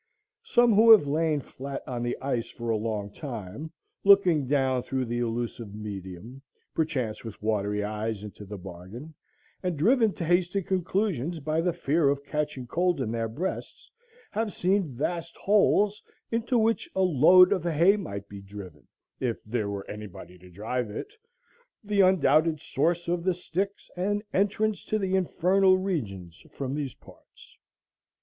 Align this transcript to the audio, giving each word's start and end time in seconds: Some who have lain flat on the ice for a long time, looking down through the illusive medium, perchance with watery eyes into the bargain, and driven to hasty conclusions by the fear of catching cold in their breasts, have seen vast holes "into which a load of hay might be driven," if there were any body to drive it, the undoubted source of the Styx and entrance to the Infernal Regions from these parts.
Some 0.43 0.73
who 0.73 0.89
have 0.89 1.05
lain 1.05 1.41
flat 1.41 1.83
on 1.87 2.01
the 2.01 2.17
ice 2.23 2.49
for 2.49 2.71
a 2.71 2.75
long 2.75 3.11
time, 3.13 3.71
looking 4.03 4.47
down 4.47 4.81
through 4.81 5.05
the 5.05 5.19
illusive 5.19 5.75
medium, 5.75 6.41
perchance 6.73 7.23
with 7.23 7.39
watery 7.39 7.83
eyes 7.83 8.23
into 8.23 8.43
the 8.43 8.57
bargain, 8.57 9.13
and 9.61 9.77
driven 9.77 10.11
to 10.13 10.25
hasty 10.25 10.63
conclusions 10.63 11.39
by 11.39 11.61
the 11.61 11.71
fear 11.71 12.09
of 12.09 12.25
catching 12.25 12.65
cold 12.65 12.99
in 12.99 13.11
their 13.11 13.27
breasts, 13.27 13.91
have 14.31 14.51
seen 14.51 14.91
vast 14.95 15.37
holes 15.37 16.01
"into 16.31 16.57
which 16.57 16.89
a 16.95 17.01
load 17.03 17.51
of 17.53 17.63
hay 17.63 17.95
might 17.95 18.27
be 18.27 18.41
driven," 18.41 18.87
if 19.19 19.43
there 19.43 19.69
were 19.69 19.87
any 19.87 20.07
body 20.07 20.35
to 20.39 20.49
drive 20.49 20.89
it, 20.89 21.13
the 21.83 22.01
undoubted 22.01 22.59
source 22.59 23.07
of 23.07 23.23
the 23.23 23.35
Styx 23.35 23.87
and 23.95 24.23
entrance 24.33 24.83
to 24.85 24.97
the 24.97 25.15
Infernal 25.15 25.77
Regions 25.77 26.43
from 26.53 26.73
these 26.73 26.95
parts. 26.95 27.55